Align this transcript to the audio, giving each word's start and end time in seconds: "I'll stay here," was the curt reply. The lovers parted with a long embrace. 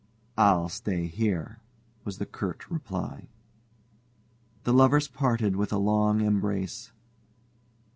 "I'll 0.39 0.67
stay 0.67 1.05
here," 1.05 1.59
was 2.05 2.17
the 2.17 2.25
curt 2.25 2.71
reply. 2.71 3.29
The 4.63 4.73
lovers 4.73 5.07
parted 5.07 5.55
with 5.55 5.71
a 5.71 5.77
long 5.77 6.21
embrace. 6.21 6.91